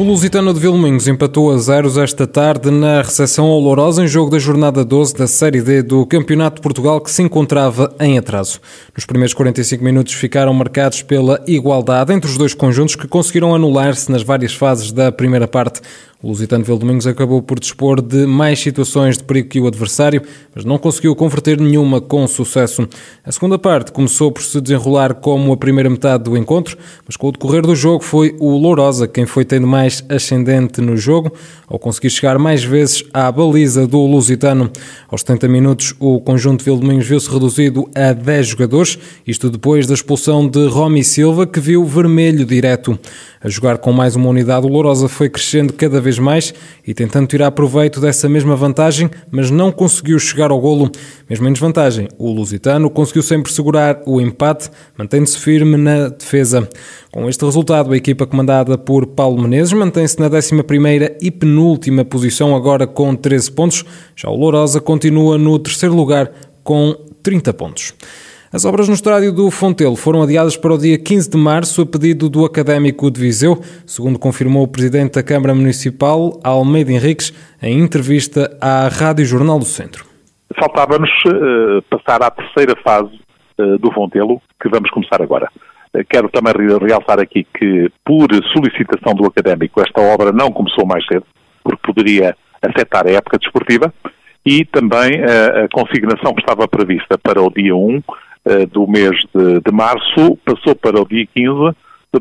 O 0.00 0.02
Lusitano 0.02 0.54
de 0.54 0.60
Vilminhos 0.60 1.06
empatou 1.08 1.52
a 1.52 1.58
zeros 1.58 1.98
esta 1.98 2.26
tarde 2.26 2.70
na 2.70 3.02
recepção 3.02 3.44
ao 3.44 3.60
Lourosa 3.60 4.02
em 4.02 4.08
jogo 4.08 4.30
da 4.30 4.38
jornada 4.38 4.82
12 4.82 5.14
da 5.14 5.26
Série 5.26 5.60
D 5.60 5.82
do 5.82 6.06
Campeonato 6.06 6.56
de 6.56 6.62
Portugal 6.62 7.02
que 7.02 7.10
se 7.10 7.22
encontrava 7.22 7.94
em 8.00 8.16
atraso. 8.16 8.60
Nos 8.96 9.04
primeiros 9.04 9.34
45 9.34 9.84
minutos 9.84 10.14
ficaram 10.14 10.54
marcados 10.54 11.02
pela 11.02 11.44
igualdade 11.46 12.14
entre 12.14 12.30
os 12.30 12.38
dois 12.38 12.54
conjuntos 12.54 12.96
que 12.96 13.06
conseguiram 13.06 13.54
anular-se 13.54 14.10
nas 14.10 14.22
várias 14.22 14.54
fases 14.54 14.90
da 14.90 15.12
primeira 15.12 15.46
parte. 15.46 15.82
O 16.22 16.28
Lusitano 16.28 16.62
Domingos 16.62 17.06
acabou 17.06 17.40
por 17.40 17.58
dispor 17.58 18.02
de 18.02 18.26
mais 18.26 18.60
situações 18.60 19.16
de 19.16 19.24
perigo 19.24 19.48
que 19.48 19.58
o 19.58 19.66
adversário, 19.66 20.20
mas 20.54 20.66
não 20.66 20.76
conseguiu 20.76 21.16
converter 21.16 21.58
nenhuma 21.58 21.98
com 21.98 22.28
sucesso. 22.28 22.86
A 23.24 23.32
segunda 23.32 23.58
parte 23.58 23.90
começou 23.90 24.30
por 24.30 24.42
se 24.42 24.60
desenrolar 24.60 25.14
como 25.14 25.50
a 25.50 25.56
primeira 25.56 25.88
metade 25.88 26.24
do 26.24 26.36
encontro, 26.36 26.76
mas 27.06 27.16
com 27.16 27.28
o 27.28 27.32
decorrer 27.32 27.62
do 27.62 27.74
jogo 27.74 28.04
foi 28.04 28.36
o 28.38 28.54
Lourosa 28.58 29.08
quem 29.08 29.24
foi 29.24 29.46
tendo 29.46 29.66
mais 29.66 30.04
ascendente 30.10 30.82
no 30.82 30.94
jogo, 30.94 31.32
ao 31.66 31.78
conseguir 31.78 32.10
chegar 32.10 32.38
mais 32.38 32.62
vezes 32.62 33.02
à 33.14 33.32
baliza 33.32 33.86
do 33.86 34.04
Lusitano. 34.04 34.70
Aos 35.08 35.22
70 35.22 35.48
minutos, 35.48 35.94
o 35.98 36.20
conjunto 36.20 36.62
de 36.62 36.70
Domingos 36.70 37.06
viu-se 37.06 37.30
reduzido 37.30 37.88
a 37.94 38.12
10 38.12 38.46
jogadores, 38.48 38.98
isto 39.26 39.48
depois 39.48 39.86
da 39.86 39.94
expulsão 39.94 40.46
de 40.46 40.66
Romy 40.66 41.02
Silva, 41.02 41.46
que 41.46 41.60
viu 41.60 41.82
vermelho 41.82 42.44
direto. 42.44 42.98
A 43.42 43.48
jogar 43.48 43.78
com 43.78 43.90
mais 43.90 44.16
uma 44.16 44.28
unidade, 44.28 44.66
o 44.66 44.68
Lourosa 44.68 45.08
foi 45.08 45.30
crescendo 45.30 45.72
cada 45.72 45.98
vez 45.98 46.09
mais 46.18 46.52
e 46.86 46.92
tentando 46.92 47.26
tirar 47.26 47.50
proveito 47.52 48.00
dessa 48.00 48.28
mesma 48.28 48.56
vantagem, 48.56 49.10
mas 49.30 49.50
não 49.50 49.70
conseguiu 49.70 50.18
chegar 50.18 50.50
ao 50.50 50.60
golo. 50.60 50.90
Mesmo 51.28 51.48
em 51.48 51.52
desvantagem, 51.52 52.08
o 52.18 52.30
Lusitano 52.32 52.90
conseguiu 52.90 53.22
sempre 53.22 53.52
segurar 53.52 54.02
o 54.06 54.20
empate, 54.20 54.70
mantendo-se 54.96 55.38
firme 55.38 55.76
na 55.76 56.08
defesa. 56.08 56.68
Com 57.12 57.28
este 57.28 57.44
resultado, 57.44 57.92
a 57.92 57.96
equipa 57.96 58.26
comandada 58.26 58.78
por 58.78 59.06
Paulo 59.06 59.42
Menezes 59.42 59.72
mantém-se 59.72 60.18
na 60.20 60.30
11ª 60.30 61.16
e 61.20 61.30
penúltima 61.30 62.04
posição, 62.04 62.54
agora 62.54 62.86
com 62.86 63.14
13 63.14 63.52
pontos. 63.52 63.84
Já 64.16 64.28
o 64.28 64.36
Lourosa 64.36 64.80
continua 64.80 65.36
no 65.36 65.58
terceiro 65.58 65.94
lugar 65.94 66.32
com 66.62 66.94
30 67.22 67.52
pontos. 67.52 67.94
As 68.52 68.64
obras 68.64 68.88
no 68.88 68.94
estádio 68.94 69.32
do 69.32 69.48
Fontelo 69.48 69.94
foram 69.94 70.22
adiadas 70.22 70.56
para 70.56 70.74
o 70.74 70.76
dia 70.76 70.98
15 70.98 71.30
de 71.30 71.36
março 71.36 71.82
a 71.82 71.86
pedido 71.86 72.28
do 72.28 72.44
Académico 72.44 73.08
de 73.08 73.20
Viseu, 73.20 73.60
segundo 73.86 74.18
confirmou 74.18 74.64
o 74.64 74.68
Presidente 74.68 75.14
da 75.14 75.22
Câmara 75.22 75.54
Municipal, 75.54 76.32
Almeida 76.42 76.90
Henriques, 76.90 77.32
em 77.62 77.78
entrevista 77.78 78.50
à 78.60 78.88
Rádio 78.88 79.24
Jornal 79.24 79.56
do 79.56 79.64
Centro. 79.64 80.04
Faltava-nos 80.58 81.08
uh, 81.26 81.80
passar 81.88 82.24
à 82.24 82.30
terceira 82.32 82.74
fase 82.82 83.20
uh, 83.56 83.78
do 83.78 83.92
Fontelo, 83.92 84.42
que 84.60 84.68
vamos 84.68 84.90
começar 84.90 85.22
agora. 85.22 85.48
Uh, 85.94 86.04
quero 86.10 86.28
também 86.28 86.52
realçar 86.84 87.20
aqui 87.20 87.46
que, 87.56 87.88
por 88.04 88.26
solicitação 88.52 89.14
do 89.14 89.26
Académico, 89.26 89.80
esta 89.80 90.00
obra 90.00 90.32
não 90.32 90.50
começou 90.50 90.84
mais 90.84 91.06
cedo, 91.06 91.24
porque 91.62 91.86
poderia 91.86 92.36
afetar 92.60 93.06
a 93.06 93.12
época 93.12 93.38
desportiva, 93.38 93.94
e 94.44 94.64
também 94.64 95.22
a 95.22 95.68
consignação 95.70 96.34
que 96.34 96.40
estava 96.40 96.66
prevista 96.66 97.16
para 97.18 97.42
o 97.42 97.50
dia 97.50 97.76
1 97.76 97.96
eh, 97.98 98.02
do 98.72 98.86
mês 98.86 99.16
de, 99.34 99.60
de, 99.60 99.72
março 99.72 100.36
passou 100.44 100.74
para 100.74 101.00
o 101.00 101.06
dia 101.06 101.26
15 101.34 101.76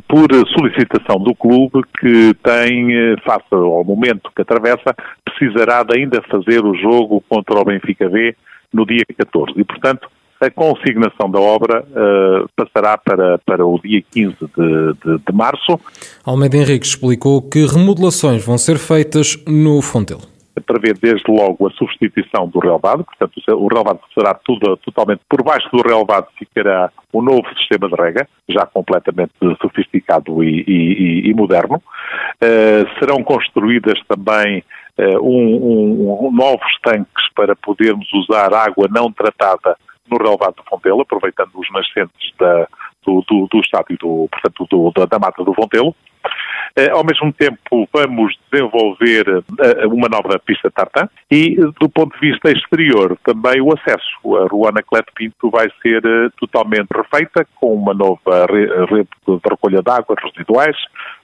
por 0.07 0.27
solicitação 0.53 1.17
do 1.17 1.33
clube 1.33 1.81
que 1.99 2.33
tem, 2.43 2.93
eh, 2.93 3.15
face 3.25 3.47
ao 3.51 3.83
momento 3.83 4.29
que 4.35 4.43
atravessa, 4.43 4.95
precisará 5.25 5.81
de 5.81 5.97
ainda 5.97 6.21
fazer 6.29 6.63
o 6.63 6.75
jogo 6.75 7.23
contra 7.27 7.59
o 7.59 7.65
Benfica 7.65 8.07
B 8.07 8.35
no 8.71 8.85
dia 8.85 9.03
14. 9.17 9.53
E, 9.59 9.63
portanto, 9.63 10.07
a 10.39 10.49
consignação 10.51 11.29
da 11.29 11.39
obra 11.39 11.83
uh, 11.83 12.47
passará 12.55 12.97
para, 12.97 13.39
para 13.39 13.65
o 13.65 13.77
dia 13.81 14.01
15 14.09 14.35
de, 14.39 14.93
de, 14.93 15.17
de 15.27 15.33
março. 15.33 15.77
Almeida 16.23 16.55
Henrique 16.55 16.85
explicou 16.85 17.41
que 17.41 17.65
remodelações 17.65 18.45
vão 18.45 18.57
ser 18.57 18.77
feitas 18.77 19.37
no 19.45 19.81
Fontelo 19.81 20.21
prevê 20.69 20.93
desde 20.93 21.31
logo 21.31 21.67
a 21.67 21.71
substituição 21.71 22.47
do 22.47 22.59
relevado, 22.59 23.03
portanto 23.03 23.41
o 23.47 23.67
relevado 23.67 23.99
será 24.13 24.35
tudo, 24.35 24.77
totalmente 24.77 25.21
por 25.27 25.43
baixo 25.43 25.67
do 25.71 25.81
relevado 25.81 26.27
ficará 26.37 26.91
o 27.11 27.19
um 27.19 27.23
novo 27.23 27.47
sistema 27.57 27.89
de 27.89 27.95
rega, 27.95 28.27
já 28.47 28.67
completamente 28.67 29.33
sofisticado 29.59 30.43
e, 30.43 30.63
e, 30.67 31.29
e 31.29 31.33
moderno. 31.33 31.81
Uh, 32.35 32.99
serão 32.99 33.23
construídas 33.23 33.99
também 34.07 34.63
uh, 34.99 35.19
um, 35.23 36.27
um, 36.27 36.31
novos 36.31 36.79
tanques 36.83 37.33
para 37.33 37.55
podermos 37.55 38.07
usar 38.13 38.53
água 38.53 38.87
não 38.91 39.11
tratada 39.11 39.75
no 40.09 40.17
relevado 40.17 40.55
do 40.55 40.63
Fontelo, 40.69 41.01
aproveitando 41.01 41.51
os 41.55 41.67
nascentes 41.71 42.31
da, 42.39 42.67
do, 43.03 43.23
do, 43.27 43.47
do 43.47 43.59
estádio 43.59 43.97
do, 43.99 44.27
portanto, 44.31 44.67
do, 44.69 44.91
da, 44.91 45.05
da 45.05 45.19
mata 45.19 45.43
do 45.43 45.53
Fontelo. 45.53 45.95
Eh, 46.75 46.89
ao 46.91 47.03
mesmo 47.03 47.33
tempo, 47.33 47.87
vamos 47.91 48.37
desenvolver 48.51 49.43
eh, 49.59 49.87
uma 49.87 50.07
nova 50.07 50.39
pista 50.39 50.69
tartan 50.69 51.09
e, 51.29 51.55
do 51.79 51.89
ponto 51.89 52.17
de 52.19 52.29
vista 52.29 52.51
exterior, 52.51 53.17
também 53.23 53.61
o 53.61 53.73
acesso. 53.73 54.37
A 54.37 54.47
Rua 54.47 54.69
Anacleto 54.69 55.11
Pinto 55.13 55.49
vai 55.49 55.67
ser 55.81 56.01
eh, 56.05 56.29
totalmente 56.39 56.89
refeita, 56.95 57.45
com 57.55 57.73
uma 57.73 57.93
nova 57.93 58.45
rede 58.45 59.09
de 59.27 59.39
recolha 59.49 59.81
de 59.81 59.91
águas 59.91 60.19
residuais, 60.23 60.77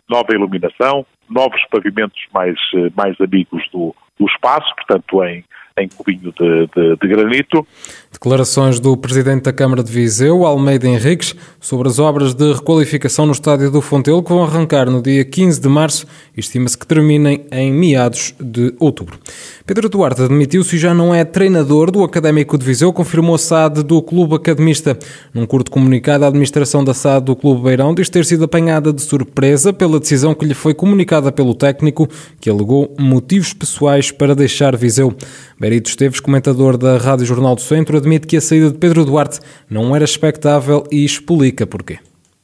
nova 0.10 0.34
iluminação, 0.34 1.06
novos 1.30 1.62
pavimentos 1.70 2.22
mais, 2.34 2.60
mais 2.96 3.20
amigos 3.22 3.64
do, 3.72 3.96
do 4.20 4.26
espaço, 4.26 4.74
portanto, 4.76 5.24
em 5.24 5.44
em 5.78 5.90
cubinho 5.90 6.32
de, 6.32 6.68
de, 6.68 6.96
de, 6.96 7.08
granito. 7.08 7.68
Declarações 8.16 8.80
do 8.80 8.96
Presidente 8.96 9.44
da 9.44 9.52
Câmara 9.52 9.84
de 9.84 9.92
Viseu, 9.92 10.46
Almeida 10.46 10.88
Henriques, 10.88 11.36
sobre 11.60 11.90
as 11.90 12.00
obras 12.00 12.34
de 12.34 12.54
requalificação 12.54 13.26
no 13.26 13.34
estádio 13.34 13.70
do 13.70 13.82
Fontelo 13.82 14.24
que 14.24 14.30
vão 14.30 14.42
arrancar 14.42 14.90
no 14.90 15.02
dia 15.02 15.26
15 15.26 15.60
de 15.60 15.68
março 15.68 16.08
e 16.36 16.40
estima-se 16.40 16.78
que 16.78 16.88
terminem 16.88 17.46
em 17.52 17.74
meados 17.74 18.34
de 18.40 18.74
outubro. 18.80 19.20
Pedro 19.66 19.90
Duarte 19.90 20.22
admitiu-se 20.22 20.78
e 20.78 20.80
já 20.80 20.94
não 20.94 21.14
é 21.14 21.26
treinador 21.26 21.92
do 21.92 22.04
Académico 22.04 22.58
de 22.58 22.66
Viseu, 22.66 22.94
confirmou 22.94 23.36
a 23.36 23.38
SAD 23.38 23.84
do 23.84 24.02
Clube 24.02 24.36
Academista. 24.36 24.98
Num 25.34 25.46
curto 25.46 25.70
comunicado, 25.70 26.24
a 26.24 26.30
administração 26.30 26.86
da 26.86 26.94
SAD 26.94 27.26
do 27.26 27.36
Clube 27.36 27.64
Beirão 27.64 27.94
diz 27.94 28.10
ter 28.10 28.24
sido 28.24 28.46
apanhada 28.46 28.94
de 28.94 29.02
surpresa 29.02 29.74
pela 29.74 30.00
decisão 30.00 30.34
que 30.34 30.46
lhe 30.46 30.54
foi 30.54 30.74
comunicada 30.74 31.34
pelo 31.34 31.54
técnico, 31.54 32.08
que 32.40 32.50
alegou 32.50 32.96
motivos 32.98 33.52
pessoais 33.52 34.10
para 34.10 34.34
deixar 34.34 34.78
Viseu. 34.78 35.14
Berito 35.60 35.90
Esteves, 35.90 36.20
comentador 36.20 36.78
da 36.78 36.98
Rádio 36.98 37.26
Jornal 37.26 37.56
do 37.56 37.62
Centro, 37.62 37.98
admite 38.06 38.28
que 38.28 38.38
a 38.38 38.42
saída 38.42 38.70
de 38.72 38.78
Pedro 38.78 39.04
Duarte 39.04 39.40
não 39.68 39.96
era 39.96 40.06
expectável 40.06 40.84
e 40.92 41.04
explica 41.04 41.66
porquê 41.66 41.98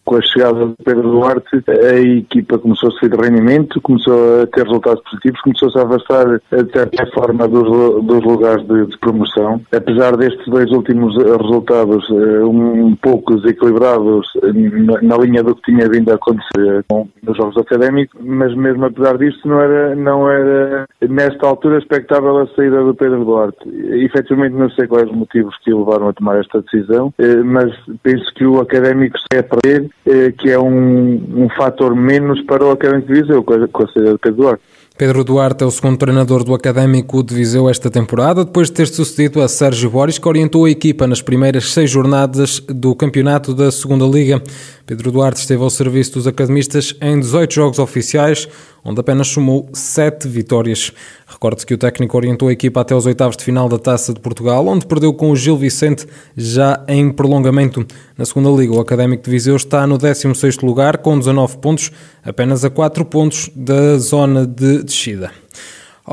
com 0.03 0.15
a 0.15 0.21
chegada 0.21 0.67
de 0.67 0.75
Pedro 0.83 1.11
Duarte, 1.11 1.63
a 1.67 1.99
equipa 1.99 2.57
começou 2.57 2.89
a 2.89 2.99
sair 2.99 3.09
de 3.09 3.17
rendimento, 3.17 3.81
começou 3.81 4.41
a 4.41 4.47
ter 4.47 4.63
resultados 4.63 5.01
positivos, 5.03 5.41
começou-se 5.41 5.77
a 5.77 5.83
afastar, 5.83 6.25
de 6.37 6.71
certa 6.71 7.05
forma, 7.13 7.47
dos, 7.47 8.03
dos 8.03 8.23
lugares 8.23 8.65
de, 8.67 8.87
de, 8.87 8.97
promoção. 8.97 9.61
Apesar 9.71 10.17
destes 10.17 10.45
dois 10.47 10.69
últimos 10.71 11.15
resultados 11.17 12.07
eh, 12.09 12.43
um 12.43 12.95
pouco 12.95 13.35
desequilibrados 13.37 14.27
na, 14.43 15.01
na 15.01 15.17
linha 15.17 15.43
do 15.43 15.55
que 15.55 15.71
tinha 15.71 15.87
vindo 15.89 16.11
a 16.11 16.15
acontecer 16.15 16.83
com, 16.89 17.07
nos 17.23 17.37
Jogos 17.37 17.57
Académicos, 17.57 18.19
mas 18.23 18.55
mesmo 18.55 18.85
apesar 18.85 19.17
disso, 19.17 19.47
não 19.47 19.59
era, 19.59 19.95
não 19.95 20.29
era 20.29 20.87
nesta 21.09 21.47
altura 21.47 21.77
expectável 21.77 22.37
a 22.39 22.47
saída 22.55 22.83
do 22.83 22.95
Pedro 22.95 23.23
Duarte. 23.23 23.69
Efetivamente, 24.03 24.55
não 24.55 24.69
sei 24.71 24.87
quais 24.87 25.09
os 25.09 25.15
motivos 25.15 25.55
que 25.63 25.73
o 25.73 25.79
levaram 25.79 26.09
a 26.09 26.13
tomar 26.13 26.39
esta 26.39 26.61
decisão, 26.61 27.13
eh, 27.17 27.35
mas 27.43 27.71
penso 28.03 28.25
que 28.35 28.45
o 28.45 28.59
Académico 28.59 29.17
se 29.17 29.37
é 29.37 29.41
perder 29.41 29.89
eh, 30.05 30.31
que 30.31 30.49
é 30.49 30.59
um, 30.59 31.43
um 31.43 31.49
fator 31.57 31.95
menos 31.95 32.41
para 32.43 32.65
o 32.65 32.71
Académico 32.71 33.07
de 33.13 33.21
Viseu, 33.21 33.45
saída 33.93 34.13
de 34.13 34.19
Pedro 34.19 34.37
Duarte. 34.37 34.63
Pedro 34.97 35.23
Duarte 35.23 35.63
é 35.63 35.65
o 35.65 35.71
segundo 35.71 35.97
treinador 35.97 36.43
do 36.43 36.53
Académico 36.53 37.23
de 37.23 37.33
Viseu 37.33 37.67
esta 37.69 37.89
temporada, 37.89 38.45
depois 38.45 38.67
de 38.67 38.73
ter 38.73 38.87
sucedido 38.87 39.41
a 39.41 39.47
Sérgio 39.47 39.89
Boris, 39.89 40.19
que 40.19 40.27
orientou 40.27 40.65
a 40.65 40.69
equipa 40.69 41.07
nas 41.07 41.21
primeiras 41.21 41.71
seis 41.71 41.89
jornadas 41.89 42.59
do 42.67 42.93
campeonato 42.93 43.53
da 43.53 43.71
Segunda 43.71 44.05
Liga. 44.05 44.41
Pedro 44.85 45.11
Duarte 45.11 45.39
esteve 45.39 45.61
ao 45.63 45.69
serviço 45.69 46.13
dos 46.13 46.27
academistas 46.27 46.95
em 47.01 47.19
18 47.19 47.53
jogos 47.53 47.79
oficiais, 47.79 48.47
onde 48.83 48.99
apenas 48.99 49.27
somou 49.27 49.69
7 49.73 50.27
vitórias. 50.27 50.91
Recorde-se 51.27 51.65
que 51.65 51.73
o 51.73 51.77
técnico 51.77 52.17
orientou 52.17 52.47
a 52.47 52.53
equipa 52.53 52.81
até 52.81 52.95
os 52.95 53.05
oitavos 53.05 53.37
de 53.37 53.43
final 53.43 53.69
da 53.69 53.77
Taça 53.77 54.13
de 54.13 54.19
Portugal, 54.19 54.67
onde 54.67 54.85
perdeu 54.85 55.13
com 55.13 55.31
o 55.31 55.35
Gil 55.35 55.57
Vicente 55.57 56.07
já 56.35 56.83
em 56.87 57.11
prolongamento. 57.11 57.85
Na 58.17 58.25
segunda 58.25 58.49
liga, 58.49 58.73
o 58.73 58.79
Académico 58.79 59.23
de 59.23 59.31
Viseu 59.31 59.55
está 59.55 59.85
no 59.85 59.97
16º 59.97 60.63
lugar 60.65 60.97
com 60.97 61.17
19 61.17 61.57
pontos, 61.57 61.91
apenas 62.23 62.65
a 62.65 62.69
4 62.69 63.05
pontos 63.05 63.49
da 63.55 63.97
zona 63.97 64.45
de 64.45 64.83
descida. 64.83 65.31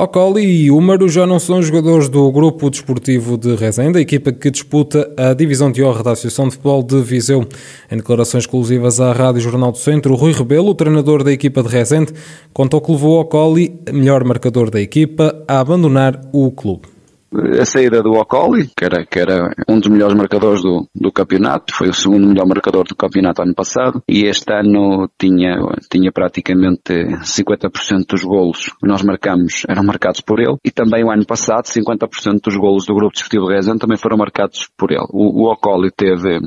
Ocoli 0.01 0.45
e 0.45 0.71
Húmaro 0.71 1.09
já 1.09 1.27
não 1.27 1.41
são 1.41 1.61
jogadores 1.61 2.09
do 2.09 2.31
Grupo 2.31 2.71
Desportivo 2.71 3.37
de 3.37 3.57
Rezende, 3.57 3.99
a 3.99 4.01
equipa 4.01 4.31
que 4.31 4.49
disputa 4.49 5.13
a 5.17 5.35
divisão 5.35 5.73
de 5.73 5.83
honra 5.83 6.05
da 6.05 6.13
Associação 6.13 6.47
de 6.47 6.53
Futebol 6.53 6.85
de 6.85 7.03
Viseu. 7.03 7.45
Em 7.91 7.97
declarações 7.97 8.45
exclusivas 8.45 9.01
à 9.01 9.13
Rádio 9.13 9.41
Jornal 9.41 9.73
do 9.73 9.79
Centro, 9.79 10.15
Rui 10.15 10.31
Rebelo, 10.31 10.73
treinador 10.73 11.25
da 11.25 11.33
equipa 11.33 11.65
de 11.65 11.69
Rezende, 11.71 12.13
contou 12.53 12.81
que 12.81 12.93
levou 12.93 13.21
Ocoli, 13.21 13.77
melhor 13.93 14.23
marcador 14.23 14.71
da 14.71 14.81
equipa, 14.81 15.35
a 15.49 15.59
abandonar 15.59 16.21
o 16.33 16.49
clube 16.53 16.98
a 17.33 17.65
saída 17.65 18.03
do 18.03 18.13
Ocoli, 18.13 18.71
que 18.77 18.85
era, 18.85 19.05
que 19.05 19.19
era 19.19 19.55
um 19.69 19.79
dos 19.79 19.89
melhores 19.89 20.17
marcadores 20.17 20.63
do, 20.63 20.87
do 20.95 21.13
campeonato, 21.13 21.75
foi 21.75 21.89
o 21.89 21.95
segundo 21.95 22.27
melhor 22.27 22.47
marcador 22.47 22.85
do 22.85 22.97
campeonato 22.97 23.43
ano 23.43 23.55
passado, 23.55 24.03
e 24.09 24.25
este 24.25 24.53
ano 24.53 25.09
tinha, 25.19 25.57
tinha 25.91 26.11
praticamente 26.11 26.93
50% 27.23 28.07
dos 28.09 28.23
golos 28.23 28.67
que 28.69 28.87
nós 28.87 29.03
marcamos 29.03 29.63
eram 29.69 29.85
marcados 29.85 30.21
por 30.21 30.41
ele, 30.41 30.57
e 30.65 30.71
também 30.71 31.05
o 31.05 31.11
ano 31.11 31.27
passado 31.27 31.65
50% 31.65 32.41
dos 32.43 32.57
golos 32.57 32.87
do 32.87 32.95
grupo 32.95 33.15
de 33.17 33.39
Rezende 33.39 33.79
também 33.79 33.99
foram 33.99 34.17
marcados 34.17 34.69
por 34.77 34.91
ele. 34.91 35.07
O, 35.11 35.45
o 35.45 35.53
Ocoli 35.53 35.91
teve, 35.91 36.41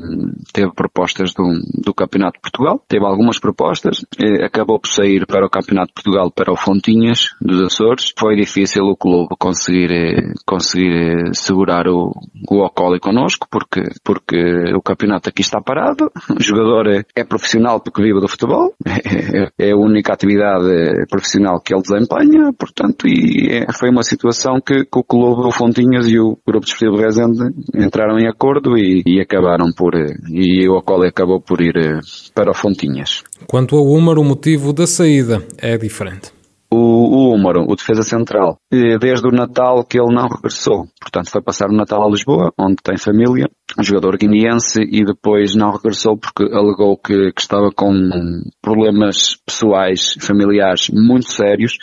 teve 0.52 0.72
propostas 0.74 1.32
do, 1.32 1.44
do 1.82 1.94
campeonato 1.94 2.34
de 2.34 2.42
Portugal, 2.42 2.82
teve 2.88 3.04
algumas 3.04 3.38
propostas, 3.38 4.04
acabou 4.44 4.80
por 4.80 4.88
sair 4.88 5.26
para 5.26 5.46
o 5.46 5.50
campeonato 5.50 5.88
de 5.88 5.94
Portugal 5.94 6.30
para 6.30 6.52
o 6.52 6.56
Fontinhas 6.56 7.28
dos 7.40 7.60
Açores, 7.62 8.12
foi 8.18 8.36
difícil 8.36 8.84
o 8.84 8.96
clube 8.96 9.34
conseguir, 9.38 10.34
conseguir 10.44 10.71
conseguir 10.72 10.92
eh, 10.92 11.30
segurar 11.34 11.86
o, 11.86 12.12
o 12.48 12.64
Ocoli 12.64 12.98
connosco, 12.98 13.46
porque, 13.50 13.82
porque 14.02 14.72
o 14.74 14.80
campeonato 14.80 15.28
aqui 15.28 15.42
está 15.42 15.60
parado, 15.60 16.10
o 16.36 16.42
jogador 16.42 16.88
é, 16.88 17.04
é 17.14 17.24
profissional 17.24 17.80
porque 17.80 18.02
vive 18.02 18.20
do 18.20 18.28
futebol, 18.28 18.72
é, 18.86 19.50
é, 19.58 19.72
a 19.72 19.76
única 19.76 20.12
atividade 20.12 21.06
profissional 21.08 21.60
que 21.60 21.74
ele 21.74 21.82
desempenha, 21.82 22.52
portanto, 22.58 23.06
e 23.06 23.48
é, 23.50 23.72
foi 23.72 23.90
uma 23.90 24.02
situação 24.02 24.60
que, 24.64 24.84
que, 24.84 24.98
o 24.98 25.04
clube, 25.04 25.46
o 25.46 25.52
Fontinhas 25.52 26.08
e 26.08 26.18
o 26.18 26.38
Grupo 26.46 26.66
Desportivo 26.66 26.96
Rezende 26.96 27.54
entraram 27.74 28.18
em 28.18 28.28
acordo 28.28 28.76
e, 28.76 29.02
e 29.06 29.20
acabaram 29.20 29.72
por, 29.76 29.94
eh, 29.94 30.14
e 30.28 30.68
o 30.68 30.76
Ocoli 30.76 31.08
acabou 31.08 31.40
por 31.40 31.60
ir 31.60 31.76
eh, 31.76 32.00
para 32.34 32.50
o 32.50 32.54
Fontinhas. 32.54 33.22
Quanto 33.46 33.76
ao 33.76 33.86
Umar, 33.86 34.18
o 34.18 34.24
motivo 34.24 34.72
da 34.72 34.86
saída 34.86 35.42
é 35.58 35.76
diferente 35.76 36.41
o, 36.72 36.76
o 36.76 37.34
Húmaro, 37.34 37.66
o 37.68 37.76
defesa 37.76 38.02
central, 38.02 38.56
desde 38.70 39.28
o 39.28 39.30
Natal 39.30 39.84
que 39.84 40.00
ele 40.00 40.14
não 40.14 40.26
regressou. 40.26 40.86
Portanto, 40.98 41.30
foi 41.30 41.42
passar 41.42 41.68
o 41.68 41.76
Natal 41.76 42.02
a 42.02 42.10
Lisboa, 42.10 42.50
onde 42.58 42.76
tem 42.82 42.96
família, 42.96 43.50
um 43.78 43.82
jogador 43.82 44.16
guineense, 44.16 44.80
e 44.82 45.04
depois 45.04 45.54
não 45.54 45.72
regressou 45.72 46.16
porque 46.16 46.44
alegou 46.44 46.96
que, 46.96 47.32
que 47.32 47.40
estava 47.42 47.70
com 47.70 47.92
problemas 48.62 49.36
pessoais, 49.46 50.14
familiares 50.20 50.88
muito 50.90 51.28
sérios 51.28 51.76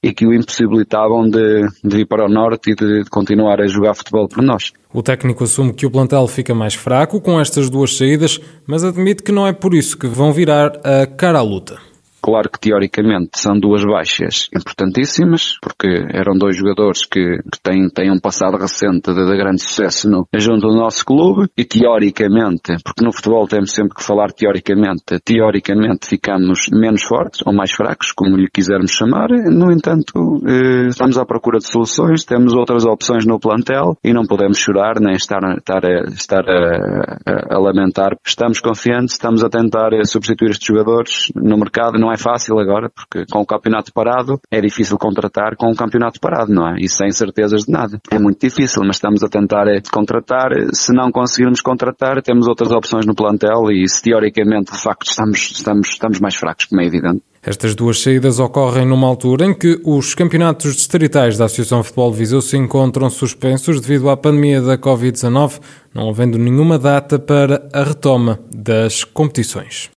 e 0.00 0.12
que 0.12 0.24
o 0.24 0.32
impossibilitavam 0.32 1.28
de, 1.28 1.66
de 1.82 2.06
para 2.06 2.24
o 2.24 2.28
Norte 2.28 2.70
e 2.70 2.74
de, 2.76 3.02
de 3.02 3.10
continuar 3.10 3.60
a 3.60 3.66
jogar 3.66 3.94
futebol 3.94 4.28
por 4.28 4.40
nós. 4.40 4.72
O 4.94 5.02
técnico 5.02 5.42
assume 5.42 5.74
que 5.74 5.84
o 5.84 5.90
plantel 5.90 6.28
fica 6.28 6.54
mais 6.54 6.74
fraco 6.74 7.20
com 7.20 7.40
estas 7.40 7.68
duas 7.68 7.96
saídas, 7.96 8.40
mas 8.64 8.84
admite 8.84 9.24
que 9.24 9.32
não 9.32 9.44
é 9.44 9.52
por 9.52 9.74
isso 9.74 9.98
que 9.98 10.06
vão 10.06 10.32
virar 10.32 10.80
a 10.84 11.04
cara 11.04 11.40
à 11.40 11.42
luta. 11.42 11.87
Claro 12.20 12.50
que 12.50 12.60
teoricamente 12.60 13.38
são 13.38 13.58
duas 13.58 13.84
baixas 13.84 14.48
importantíssimas, 14.54 15.54
porque 15.62 15.88
eram 16.12 16.36
dois 16.36 16.56
jogadores 16.56 17.04
que, 17.04 17.38
que 17.38 17.60
têm, 17.62 17.88
têm 17.88 18.10
um 18.10 18.18
passado 18.18 18.56
recente 18.56 19.12
de, 19.12 19.24
de 19.24 19.36
grande 19.36 19.62
sucesso 19.62 20.08
no, 20.10 20.26
junto 20.34 20.68
do 20.68 20.76
nosso 20.76 21.04
clube, 21.04 21.48
e 21.56 21.64
teoricamente, 21.64 22.76
porque 22.84 23.04
no 23.04 23.12
futebol 23.12 23.46
temos 23.46 23.72
sempre 23.72 23.94
que 23.94 24.02
falar 24.02 24.32
teoricamente, 24.32 25.18
teoricamente 25.24 26.06
ficamos 26.06 26.68
menos 26.72 27.02
fortes 27.02 27.42
ou 27.46 27.52
mais 27.52 27.72
fracos, 27.72 28.12
como 28.12 28.36
lhe 28.36 28.48
quisermos 28.48 28.92
chamar, 28.92 29.28
no 29.30 29.70
entanto, 29.72 30.40
eh, 30.46 30.88
estamos 30.88 31.18
à 31.18 31.24
procura 31.24 31.58
de 31.58 31.66
soluções, 31.66 32.24
temos 32.24 32.54
outras 32.54 32.84
opções 32.84 33.24
no 33.24 33.38
plantel 33.38 33.96
e 34.02 34.12
não 34.12 34.24
podemos 34.24 34.58
chorar 34.58 35.00
nem 35.00 35.14
estar, 35.14 35.40
estar, 35.56 35.84
a, 35.84 36.04
estar 36.08 36.44
a, 36.48 37.18
a, 37.26 37.56
a 37.56 37.58
lamentar. 37.58 38.16
Estamos 38.26 38.60
confiantes, 38.60 39.14
estamos 39.14 39.44
a 39.44 39.48
tentar 39.48 39.92
eh, 39.92 40.04
substituir 40.04 40.50
estes 40.50 40.66
jogadores 40.66 41.32
no 41.34 41.56
mercado, 41.56 41.98
não 42.08 42.14
é 42.14 42.16
fácil 42.16 42.58
agora, 42.58 42.88
porque 42.88 43.26
com 43.30 43.40
o 43.40 43.46
campeonato 43.46 43.92
parado 43.92 44.40
é 44.50 44.60
difícil 44.62 44.96
contratar 44.96 45.56
com 45.56 45.70
o 45.70 45.76
campeonato 45.76 46.18
parado, 46.18 46.50
não 46.50 46.66
é? 46.66 46.76
E 46.80 46.88
sem 46.88 47.10
certezas 47.10 47.64
de 47.64 47.72
nada. 47.72 48.00
É 48.10 48.18
muito 48.18 48.40
difícil, 48.40 48.82
mas 48.84 48.96
estamos 48.96 49.22
a 49.22 49.28
tentar 49.28 49.68
é, 49.68 49.80
contratar. 49.92 50.50
Se 50.72 50.92
não 50.94 51.12
conseguirmos 51.12 51.60
contratar, 51.60 52.22
temos 52.22 52.48
outras 52.48 52.72
opções 52.72 53.04
no 53.04 53.14
plantel 53.14 53.70
e 53.70 53.86
se 53.86 54.02
teoricamente 54.02 54.72
de 54.72 54.82
facto 54.82 55.06
estamos, 55.06 55.38
estamos, 55.38 55.88
estamos 55.88 56.18
mais 56.18 56.34
fracos, 56.34 56.64
como 56.64 56.80
é 56.80 56.86
evidente. 56.86 57.22
Estas 57.42 57.74
duas 57.74 58.00
saídas 58.00 58.40
ocorrem 58.40 58.86
numa 58.86 59.06
altura 59.06 59.46
em 59.46 59.54
que 59.54 59.80
os 59.84 60.14
campeonatos 60.14 60.74
distritais 60.74 61.38
da 61.38 61.44
Associação 61.44 61.84
Futebol 61.84 62.12
Viseu 62.12 62.40
se 62.40 62.56
encontram 62.56 63.08
suspensos 63.08 63.80
devido 63.80 64.10
à 64.10 64.16
pandemia 64.16 64.60
da 64.60 64.76
Covid-19, 64.76 65.60
não 65.94 66.10
havendo 66.10 66.36
nenhuma 66.36 66.78
data 66.78 67.18
para 67.18 67.68
a 67.72 67.84
retoma 67.84 68.40
das 68.54 69.04
competições. 69.04 69.90